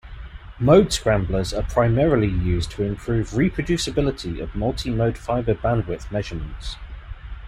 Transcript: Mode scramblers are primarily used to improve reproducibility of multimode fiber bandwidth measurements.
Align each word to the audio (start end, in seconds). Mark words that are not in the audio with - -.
Mode 0.57 0.91
scramblers 0.91 1.53
are 1.53 1.61
primarily 1.61 2.25
used 2.25 2.71
to 2.71 2.81
improve 2.83 3.29
reproducibility 3.37 4.41
of 4.41 4.53
multimode 4.53 5.15
fiber 5.15 5.53
bandwidth 5.53 6.09
measurements. 6.11 6.77